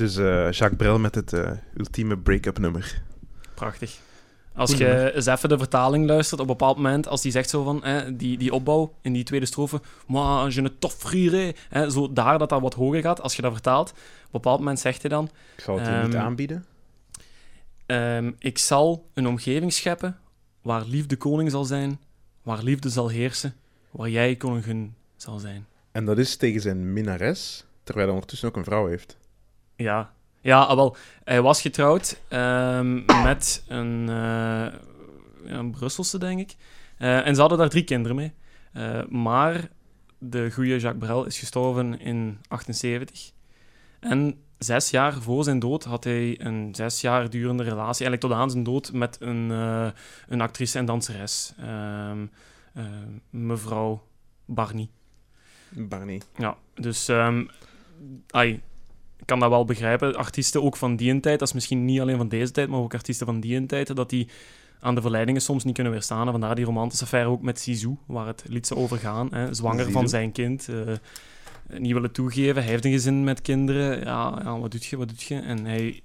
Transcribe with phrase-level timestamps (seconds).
[0.00, 3.02] Dus eh, Jacques Brel met het eh, ultieme break-up nummer.
[3.54, 3.98] Prachtig.
[4.54, 7.64] Als je eens even de vertaling luistert, op een bepaald moment, als die zegt zo
[7.64, 12.12] van, hè, die, die opbouw in die tweede strofe, moi, je ne t'offrirai, hè, zo
[12.12, 15.00] daar dat dat wat hoger gaat, als je dat vertaalt, op een bepaald moment zegt
[15.00, 16.64] hij dan, Ik zal het je niet Ehm, aanbieden.
[17.86, 20.18] ehm, ik zal een omgeving scheppen
[20.62, 22.00] waar liefde koning zal zijn,
[22.42, 23.54] waar liefde zal heersen,
[23.90, 25.66] waar jij koningin zal zijn.
[25.92, 29.18] En dat is tegen zijn minnares, terwijl hij ondertussen ook een vrouw heeft.
[29.82, 30.96] Ja, ja ah, wel.
[31.24, 34.66] Hij was getrouwd ehm, met een, eh,
[35.44, 36.56] een Brusselse, denk ik.
[36.98, 38.32] Eh, en ze hadden daar drie kinderen mee.
[38.72, 39.68] Eh, maar
[40.18, 43.32] de goede Jacques Brel is gestorven in 78.
[44.00, 48.32] En zes jaar voor zijn dood had hij een zes jaar durende relatie, eigenlijk tot
[48.32, 49.50] aan zijn dood, met een,
[50.28, 51.52] een actrice en danseres.
[51.58, 52.26] Ehm,
[52.74, 52.84] eh,
[53.30, 54.02] mevrouw
[54.44, 54.88] Barney.
[55.68, 56.22] Barney.
[56.36, 57.44] Ja, dus ehm,
[58.30, 58.62] ai,
[59.30, 60.14] kan dat wel begrijpen.
[60.14, 62.94] Artiesten ook van die tijd, dat is misschien niet alleen van deze tijd, maar ook
[62.94, 64.28] artiesten van die tijd, dat die
[64.80, 66.26] aan de verleidingen soms niet kunnen weerstaan.
[66.26, 69.28] En vandaar die romantische affaire ook met Zizou, waar het lied zou over gaan.
[69.34, 69.92] Hè, zwanger Zizou.
[69.92, 72.62] van zijn kind, eh, niet willen toegeven.
[72.62, 74.04] Hij heeft een gezin met kinderen.
[74.04, 75.40] Ja, ja, wat doet je, wat doet je?
[75.40, 76.00] En hij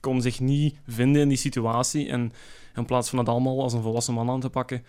[0.00, 2.08] kon zich niet vinden in die situatie.
[2.08, 2.32] En
[2.74, 4.84] in plaats van het allemaal als een volwassen man aan te pakken,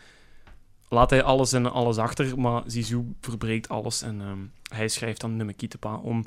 [0.89, 4.39] laat hij alles en alles achter, maar Zizou verbreekt alles en ehm,
[4.75, 6.25] hij schrijft dan Nummer Kietepa om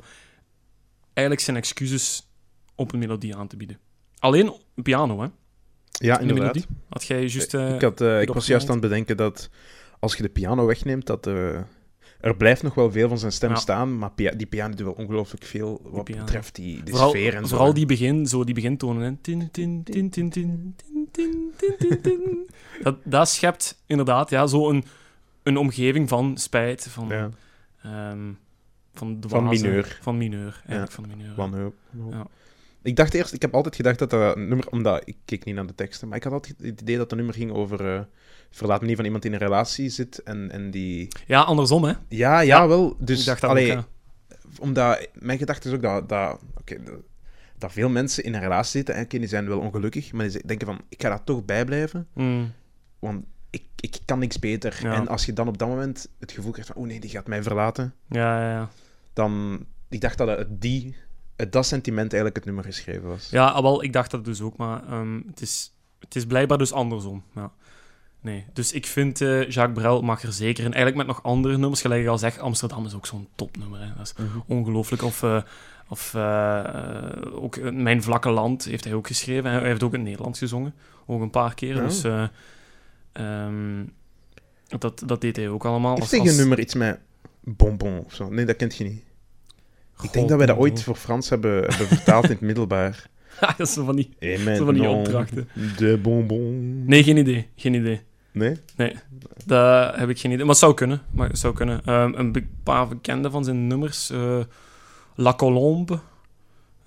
[1.15, 2.29] eigenlijk zijn excuses
[2.75, 3.79] op een melodie aan te bieden.
[4.19, 5.27] Alleen piano, hè?
[5.91, 6.53] Ja, inderdaad.
[6.53, 6.65] Melodie.
[6.89, 7.53] Had jij juist...
[7.53, 9.49] Uh, ik, had, eh, ik was juist aan het bedenken dat
[9.99, 11.27] als je de piano wegneemt, dat...
[11.27, 11.59] Uh,
[12.19, 15.43] er blijft nog wel veel van zijn stem staan, maar die piano doet wel ongelooflijk
[15.43, 17.47] veel wat betreft die, vooral, sfeer en zo.
[17.47, 19.03] Vooral die begin, zo die begintonen.
[19.03, 19.15] Hè.
[19.21, 20.75] Tin, tin, tin, tin, tin,
[21.11, 22.47] tin, tin, tin,
[22.83, 24.83] Dat, dat schept inderdaad ja, zo een,
[25.43, 27.33] een omgeving van spijt, van...
[27.81, 28.31] Ehm,
[28.97, 29.97] van, Van dwaze- mineur.
[30.01, 31.35] Van mineur, eigenlijk van de mineur.
[31.35, 31.75] wanhoop.
[32.09, 32.27] Ja.
[32.81, 35.67] Ik dacht eerst, ik heb altijd gedacht dat dat nummer, omdat ik keek niet naar
[35.67, 38.01] de teksten, maar ik had altijd het idee dat het nummer ging over eh
[38.49, 41.07] verlaat me niet van iemand die in een relatie zit en, en die...
[41.27, 41.89] Ja, andersom, hè.
[41.91, 42.95] Ja, ja, Ja, wel.
[42.99, 43.83] Dus, ik dacht dat allee, ook,
[44.59, 46.95] omdat mijn gedachte is ook dat, dat, oké, dat,
[47.57, 50.67] dat veel mensen in een relatie zitten, en die zijn wel ongelukkig, maar die denken
[50.67, 52.51] van, ik ga daar toch bij blijven, Mm.
[52.99, 54.79] want ik, ik kan niks beter.
[54.81, 54.93] Ja.
[54.93, 57.27] En als je dan op dat moment het gevoel krijgt van, oh nee, die gaat
[57.27, 58.69] mij verlaten, Ja, ja, ja.
[59.15, 59.65] Dan...
[59.89, 60.95] Ik dacht dat het die,
[61.35, 63.29] het, dat sentiment eigenlijk het nummer geschreven was.
[63.29, 66.57] Ja, ah, wel, ik dacht dat dus ook, maar ehm, het, is, het is blijkbaar
[66.57, 67.23] dus andersom.
[67.35, 67.51] Ja.
[68.21, 70.73] Nee, dus ik vind eh, Jacques Brel mag er zeker in.
[70.73, 73.79] Eigenlijk met nog andere nummers, gelijk ik al zeg, Amsterdam is ook zo'n topnummer.
[73.79, 73.87] Hè.
[73.97, 74.37] Dat is Mhm.
[74.47, 75.01] ongelooflijk.
[75.03, 75.41] Of, eh,
[75.89, 76.63] of eh,
[77.31, 79.51] ook Mijn Vlakke Land heeft hij ook geschreven.
[79.51, 80.73] Hij heeft ook in het Nederlands gezongen,
[81.05, 81.75] ook een paar keer.
[81.75, 82.27] Dus eh,
[83.11, 83.83] ehm,
[84.79, 85.95] dat, dat deed hij ook allemaal.
[85.97, 86.99] Is als- een nummer iets met
[87.45, 88.29] bonbon of zo?
[88.29, 89.03] Nee, dat kent je niet.
[90.01, 93.09] Ik denk dat wij dat ooit voor Frans hebben, hebben vertaald in het middelbaar.
[93.57, 94.09] dat is van die...
[94.57, 95.49] Van die opdrachten.
[95.77, 96.85] De bonbon.
[96.85, 97.47] Nee, geen idee.
[97.55, 98.01] Geen idee.
[98.31, 98.57] Nee?
[99.45, 100.43] Dat heb ik geen idee.
[100.45, 101.01] Maar het zou kunnen.
[101.11, 101.81] Maar het zou kunnen.
[101.85, 104.09] Ehm, een paar bekende van zijn nummers.
[104.09, 104.39] eh,
[105.15, 105.99] La Colombe.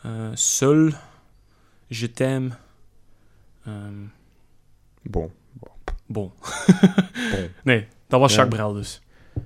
[0.03, 0.91] eh, Seul.
[1.87, 2.51] Je t'aime.
[3.65, 3.95] Ehm,
[5.03, 5.31] Bon.
[5.53, 5.73] bon.
[6.07, 6.33] bon.
[7.65, 8.37] Nee, dat was Ja.
[8.39, 9.01] Jacques Brel dus.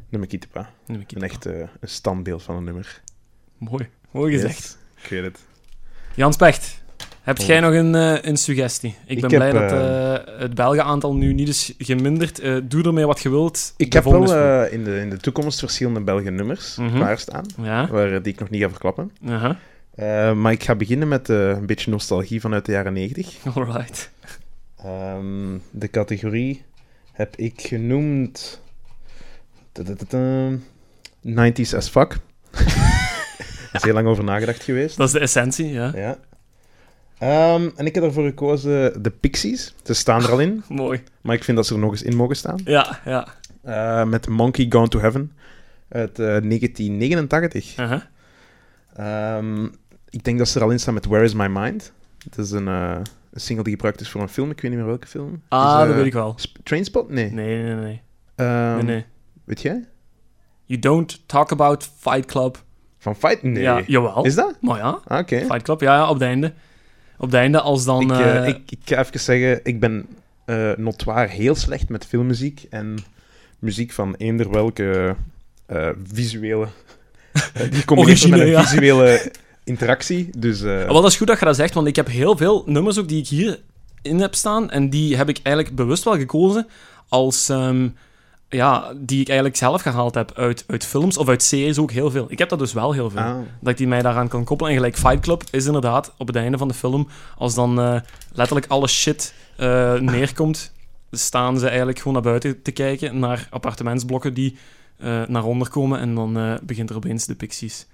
[0.08, 3.00] Nummer ik Een echt eh, een standbeeld van een nummer.
[3.58, 3.88] Mooi.
[4.10, 4.56] Mooi gezegd.
[4.58, 4.76] Yes.
[5.04, 5.38] Ik weet het.
[6.14, 6.82] Jan Specht.
[7.22, 8.94] Heb jij nog een, eh, een suggestie?
[9.06, 12.38] Ik ben blij dat eh, het Belgenaantal nu niet is geminderd.
[12.38, 13.74] Eh, doe ermee wat je wilt.
[13.76, 16.94] Ik heb wel in, de, in de toekomst verschillende Belgische nummers Mhm.
[16.96, 17.46] klaarstaan.
[17.62, 17.88] Ja?
[17.88, 19.12] waar, die ik nog niet ga verklappen.
[19.94, 23.36] Eh, maar ik ga beginnen met een beetje nostalgie vanuit de jaren 90.
[23.54, 24.10] Alright.
[24.76, 26.62] Ehm, de categorie
[27.12, 28.62] heb ik genoemd.
[29.72, 30.56] Tadadada,
[31.26, 32.16] 90s as fuck.
[33.72, 34.96] Is heel lang over nagedacht geweest.
[34.96, 35.92] Dat is de essentie, ja.
[35.94, 36.18] Ja.
[37.18, 39.74] Ehm, en ik heb ervoor gekozen de Pixies.
[39.82, 41.02] Ze staan er al in, Mooi.
[41.20, 42.60] maar ik vind dat ze er nog eens in mogen staan.
[42.64, 43.26] Ja, ja.
[43.62, 45.32] Eh, met Monkey Gone to Heaven
[45.88, 47.76] uit eh, 1989.
[47.76, 48.08] Aha.
[48.96, 49.64] Ehm,
[50.10, 51.92] ik denk dat ze er al in staan met Where is My Mind.
[52.30, 52.96] Dat is een, eh,
[53.32, 54.50] een single die gebruikt is voor een film.
[54.50, 55.42] Ik weet niet meer welke film.
[55.48, 56.34] Ah, dat weet ik wel.
[56.36, 57.10] Sp- Trainspot?
[57.10, 57.30] Nee.
[57.30, 58.00] Nee, nee, nee.
[58.34, 59.04] Ehm, nee, nee.
[59.44, 59.84] Weet jij?
[60.64, 62.62] You don't talk about Fight Club.
[62.98, 63.42] Van Fight?
[63.42, 63.62] Nee.
[63.62, 64.24] Ja, jawel.
[64.24, 64.56] Is dat?
[64.60, 65.38] Maar ja, Ah, Oké.
[65.38, 66.52] Fight Club, ja, ja, op het einde.
[67.18, 68.02] Op het einde, als dan...
[68.02, 70.06] Ik, eh, eh, ik, ik ga even zeggen, ik ben
[70.44, 72.98] eh notoir heel slecht met filmmuziek en
[73.58, 75.16] muziek van eender welke
[75.66, 76.66] eh, visuele...
[77.70, 78.62] die combineert met een ja.
[78.62, 79.32] visuele
[79.64, 80.30] interactie.
[80.38, 82.62] Dus eh, Wel, dat is goed dat je dat zegt, want ik heb heel veel
[82.66, 83.60] nummers ook die ik hier
[84.02, 84.70] in heb staan.
[84.70, 86.66] En die heb ik eigenlijk bewust wel gekozen
[87.08, 87.48] als...
[87.48, 87.88] ehm,
[88.52, 92.10] ja, die ik eigenlijk zelf gehaald heb uit, uit films of uit series ook heel
[92.10, 92.26] veel.
[92.28, 93.20] Ik heb dat dus wel heel veel.
[93.20, 93.36] Ah.
[93.60, 94.72] Dat ik die mij daaraan kan koppelen.
[94.72, 98.00] En gelijk Fight Club is inderdaad op het einde van de film, als dan eh,
[98.32, 100.72] letterlijk alle shit eh, neerkomt,
[101.10, 104.56] staan ze eigenlijk gewoon naar buiten te kijken, naar appartementsblokken die
[104.98, 107.86] eh, naar onder komen en dan begint er opeens de Pixies.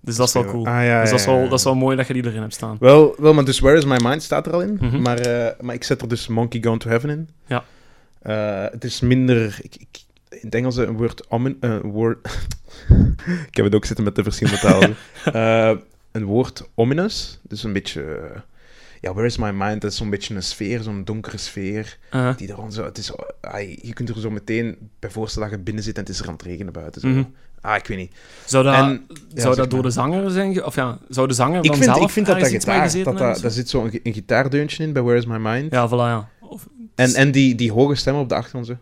[0.00, 0.66] Dus dat is wel cool.
[0.66, 1.48] Ah, ja, dus dat is wel, ja.
[1.48, 2.76] dat is wel mooi dat je die erin hebt staan.
[2.80, 4.78] Wel, wel, maar dus Where is My Mind staat er al in.
[4.80, 5.02] Mhm.
[5.02, 5.20] maar,
[5.60, 7.28] maar ik zet er dus Monkey Gone to Heaven in.
[7.46, 7.64] Ja.
[8.22, 9.58] Eh, het is minder...
[9.62, 9.88] Ik, ik,
[10.28, 11.30] in het Engels een woord...
[11.30, 11.58] omin-
[13.48, 14.96] ik heb het ook zitten met de verschillende talen.
[15.24, 15.76] Eh,
[16.12, 17.38] een woord ominous.
[17.42, 18.30] Dus een beetje...
[19.00, 19.80] ja, Where is My Mind?
[19.80, 21.98] Dat is zo'n beetje een sfeer, zo'n donkere sfeer.
[22.14, 22.84] Uh, Die er zo...
[22.84, 23.12] Het is,
[23.82, 26.26] je kunt er zo meteen bij voorstellen dat je binnen zit en het is er
[26.26, 27.00] aan het regenen buiten.
[27.00, 27.08] Zo.
[27.08, 27.22] Mhm.
[27.60, 28.12] Ah, ik weet niet.
[28.44, 30.64] zou dat, En- ja, zou dat door de zanger zijn?
[30.64, 32.92] Of ja, zou de zanger Ik dan vind, zelf ik vind dat dat gitaar...
[33.04, 35.72] Dat, dat, daar zit zo'n een gitaardeuntje in bij Where is My Mind.
[35.72, 36.28] Ja, voilà, ja.
[36.98, 38.76] En, en die, die hoge stem op de achtergrond zo.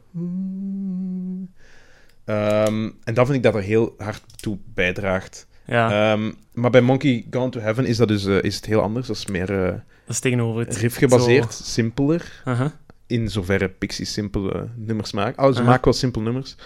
[2.25, 5.47] Ehm, en dat vind ik dat er heel hard toe bijdraagt.
[5.67, 8.81] ja, Ehm, maar bij Monkey Gone to Heaven is, dat dus, eh, is het heel
[8.81, 9.07] anders.
[9.07, 10.77] Dat is meer eh dat is tegenover het.
[10.77, 12.43] riff gebaseerd, simpeler.
[12.49, 12.71] Uh-huh.
[13.07, 15.45] In zoverre Pixies simpele nummers maken.
[15.45, 16.57] Oh, ze maken wel simpele nummers.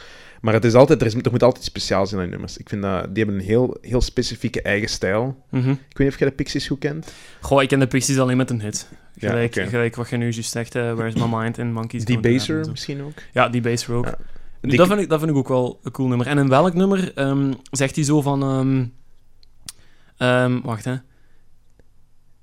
[0.41, 2.57] Maar het is altijd, er, is, er moet altijd iets speciaals in aan die nummers.
[2.57, 5.45] Ik vind dat, die hebben een heel, heel specifieke eigen stijl.
[5.51, 5.71] Mhm.
[5.71, 7.13] Ik weet niet of jij de Pixies goed kent.
[7.41, 8.89] Goh, ik ken de Pixies alleen met een hit.
[9.15, 12.21] Ja, Gelijk, gelijk wat je nu juist zegt, eh, Where's My Mind en Monkeys Die
[12.21, 13.13] Baser misschien ook.
[13.33, 14.05] Ja, die Baser ook.
[14.05, 14.15] Ja.
[14.61, 16.27] Nu, Die- dat, vind ik, dat vind ik ook wel een cool nummer.
[16.27, 18.43] En in welk nummer ehm, zegt hij zo van...
[18.43, 18.85] ehm,
[20.17, 20.95] ehm, wacht, hè.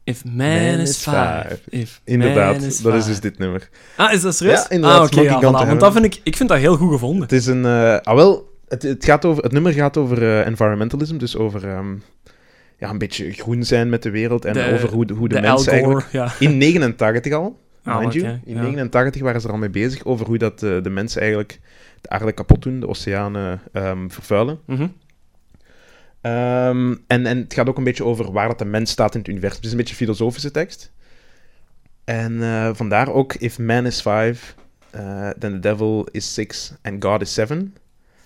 [0.07, 1.13] If man, Man is five.
[1.47, 1.59] five.
[1.69, 3.69] If Inderdaad, is dat is dus dit nummer.
[3.95, 4.57] Ah, is dat serieus?
[4.59, 5.67] Ja, inderdaad, Ah, oké, Monkey ja, voilà.
[5.67, 6.19] Want dat vind ik...
[6.23, 7.21] Ik vind dat heel goed gevonden.
[7.21, 7.65] Het is een...
[7.65, 11.67] eh, ah, wel, het, het, gaat over, het nummer gaat over eh, environmentalism, dus over
[11.67, 11.95] ehm,
[12.77, 15.41] ja, een beetje groen zijn met de wereld en De- over hoe de, hoe de,
[15.41, 16.07] mensen eigenlijk...
[16.11, 16.31] ja.
[16.39, 18.39] In 89 al, Ah, mind you.
[18.45, 18.61] In ja.
[18.61, 21.59] 89 waren ze er al mee bezig over hoe dat, eh, de mensen eigenlijk
[22.01, 24.59] de aarde kapot doen, de oceanen ehm, vervuilen.
[24.65, 24.87] Mhm.
[26.21, 29.19] Ehm, en, en het gaat ook een beetje over waar dat de mens staat in
[29.19, 29.55] het universum.
[29.57, 30.91] Het is een beetje een filosofische tekst.
[32.03, 34.35] En eh, vandaar ook, if man is five,
[34.89, 37.75] eh, then the devil is six and God is seven.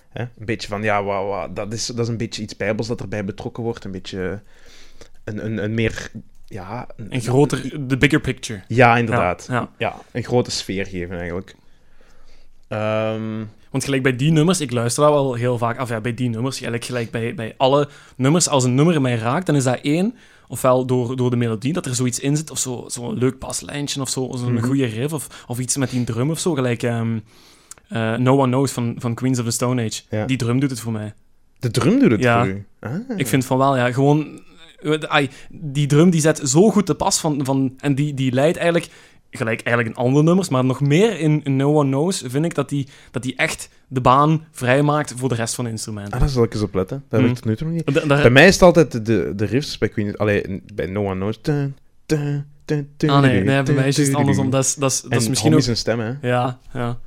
[0.08, 0.22] Hè?
[0.22, 3.24] Een beetje van, ja, wa- dat, is, dat is een beetje iets bijbels dat erbij
[3.24, 3.84] betrokken wordt.
[3.84, 4.40] Een beetje
[5.24, 6.10] een, een, een meer,
[6.46, 6.86] ja...
[7.08, 7.88] Een groter...
[7.88, 8.60] De bigger picture.
[8.68, 9.46] Ja, inderdaad.
[9.48, 9.68] Ja, ja.
[9.78, 11.54] Ja, een grote sfeer geven eigenlijk.
[12.72, 15.88] Ehm, Want gelijk bij die nummers, ik luister dat wel heel vaak af.
[15.88, 19.46] Ja, bij die nummers, eigenlijk gelijk bij, bij alle nummers, als een nummer mij raakt,
[19.46, 20.14] dan is dat één.
[20.48, 24.00] Ofwel door, door de melodie, dat er zoiets in zit, of zo'n zo leuk baslijntje,
[24.00, 24.58] of zo, Mhm.
[24.58, 26.54] goede riff, of, of iets met die drum of zo.
[26.54, 27.18] Gelijk ehm,
[27.88, 30.02] eh, No One Knows van, van Queens of the Stone Age.
[30.10, 30.26] Ja.
[30.26, 31.14] Die drum doet het voor mij.
[31.58, 32.38] de drum doet het Ja.
[32.44, 32.66] voor u.
[32.80, 32.92] Ah.
[33.16, 34.40] Ik vind van wel, ja, gewoon...
[34.82, 38.32] eh, ai, die drum die zet zo goed te pas van, van, en die, die
[38.32, 38.88] leidt eigenlijk,
[39.38, 42.68] gelijk eigenlijk in andere nummers, maar nog meer in, No One Knows, vind ik dat
[42.68, 46.12] die, dat die echt de baan vrijmaakt voor de rest van de instrumenten.
[46.12, 47.04] Ah, daar zal ik eens op letten.
[47.08, 47.94] Dat heb ik tot nu toe nog niet.
[47.94, 50.16] Da- daar- Bij mij is het altijd de, de riffs bij Queen...
[50.16, 51.42] Allee, bij No One Knows.
[51.42, 51.76] Dun,
[52.06, 54.50] dun, dun, dun, Ah nee, bij mij is het andersom.
[54.50, 55.60] Dat is, dat is, dat is misschien ook...
[55.60, 56.12] zijn stem, hè.
[56.22, 56.98] Ja, ja.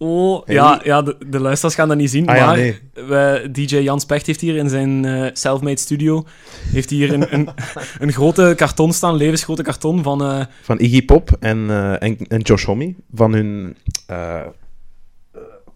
[0.00, 0.54] Oh, Hey.
[0.54, 3.50] ja, ja de, de luisteraars gaan dat niet zien, Ah ja, maar nee.
[3.50, 6.24] DJ Jan Specht heeft hier in zijn eh self-made studio
[6.72, 7.48] heeft hier een, een,
[7.98, 10.22] een grote karton staan, levensgrote karton van...
[10.24, 12.94] eh, Van Iggy Pop en, eh, en, en Josh Homme.
[13.14, 13.76] Van hun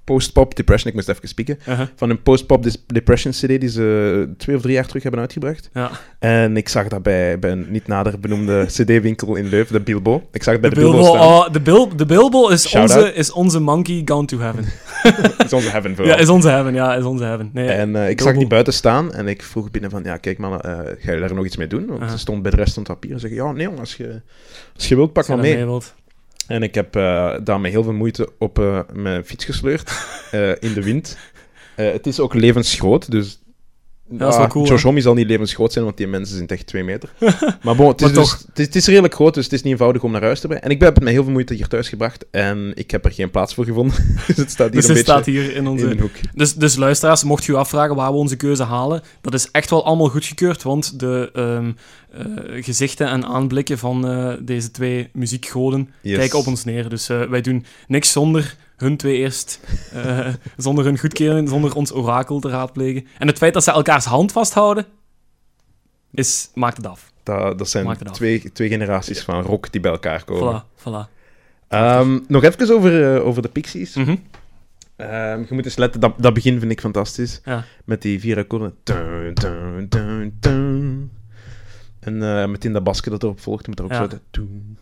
[0.04, 0.88] post-pop depression.
[0.90, 1.58] Ik moest even spieken.
[1.68, 5.70] uh-huh, Van hun post-pop depression CD die ze twee of drie jaar terug hebben uitgebracht.
[5.74, 5.90] ja.
[6.18, 10.28] En ik zag dat bij, bij een niet nader benoemde CD-winkel in Leuven, de Bilbo.
[10.32, 11.26] Ik zag het bij De de, Bilbo, Bilbo, staan.
[11.28, 14.64] oh, de, Bil, de Bilbo is, onze, is onze monkey gone to heaven.
[15.44, 16.14] Is onze heaven vooral.
[16.14, 17.50] Ja, is onze heaven, ja, is onze heaven.
[17.52, 18.30] Nee, En eh, ik Bilbo.
[18.30, 21.20] zag die buiten staan en ik vroeg binnen van, ja, kijk man, eh, ga je
[21.20, 21.86] daar nog iets mee doen?
[21.86, 24.20] Want ze stond bij de rest van het papier en zei, ja, nee als je,
[24.74, 25.66] als je wilt, pak maar mee.
[26.46, 29.92] En ik heb eh daar met heel veel moeite op eh, mijn fiets gesleurd,
[30.30, 31.16] eh, in de wind.
[31.74, 33.40] Het is ook levensgroot, dus...
[34.08, 34.80] dat is wel cool?
[34.80, 37.12] Homme zal niet levensgroot zijn, want die mensen zijn echt twee meter.
[37.62, 38.44] Maar bon, het is, Maar dus- toch.
[38.46, 40.46] het, is, het is redelijk groot, dus het is niet eenvoudig om naar huis te
[40.46, 40.64] brengen.
[40.64, 43.12] En ik heb het met heel veel moeite hier thuis gebracht en ik heb er
[43.12, 43.96] geen plaats voor gevonden.
[44.26, 45.90] dus het staat hier Dus een het beetje staat hier in onze...
[45.90, 46.14] in hoek.
[46.34, 49.70] Dus, dus luisteraars, mocht je u afvragen waar we onze keuze halen, dat is echt
[49.70, 51.72] wel allemaal goedgekeurd, want de ehm,
[52.12, 56.16] eh, gezichten en aanblikken van eh, deze twee muziekgoden Yes.
[56.18, 56.88] kijken op ons neer.
[56.88, 59.60] Dus eh, wij doen niks zonder hun twee eerst,
[60.56, 63.06] zonder hun goedkeuring, zonder ons orakel te raadplegen.
[63.18, 64.86] En het feit dat ze elkaars hand vasthouden,
[66.10, 67.12] is, maakt het af.
[67.22, 68.14] Dat, dat zijn Maak het af.
[68.16, 70.62] twee, twee generaties van rock die bij elkaar komen.
[70.62, 71.10] Voilà, voilà.
[71.68, 73.94] Ehm, nog even over, over de Pixies.
[73.94, 74.16] Mhm.
[74.96, 77.40] Ehm, je moet eens letten, dat, dat begin vind ik fantastisch.
[77.44, 77.64] Ja.
[77.84, 78.74] Met die vier akkoorden.
[78.82, 80.91] Dun, dun, dun, dun.
[82.02, 83.96] En eh, meteen dat basje dat erop volgt, moet er ook Ja.
[83.96, 84.06] zo...
[84.08, 84.76] de doem,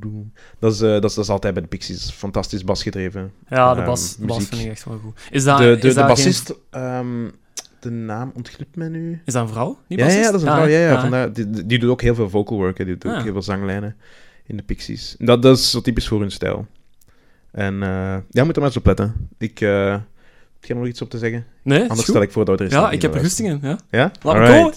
[0.00, 0.32] doem.
[0.58, 2.10] Dat, is, eh, dat, is, dat is altijd bij de Pixies.
[2.10, 3.32] Fantastisch basgedreven.
[3.48, 5.20] Ja, de Ehm, bas, bas vind ik echt wel goed.
[5.30, 6.54] Is dat, de de, is de dat geen- bassist...
[6.70, 7.28] ehm,
[7.80, 9.20] de naam ontglipt mij nu.
[9.24, 9.78] is dat een vrouw?
[9.88, 10.66] Die Ja, ja, dat is een Ah, vrouw.
[10.68, 12.78] Ja, ja, ah, vandaar, die, die- doet ook heel veel vocal work.
[12.78, 12.84] hè.
[12.84, 13.22] Die doet ook Ah.
[13.22, 13.96] heel veel zanglijnen
[14.46, 15.16] in de Pixies.
[15.18, 16.66] Dat, dat is zo typisch voor hun stijl.
[17.50, 19.28] En eh, ja, moet er maar eens op letten.
[19.38, 21.46] Ik heb nog iets op te zeggen.
[21.62, 23.58] Nee, is Anders stel ik voor dat er eens Ja, ik heb er goesting in.
[23.62, 23.78] Ja.
[23.90, 24.10] Ja?
[24.22, 24.72] Laat me.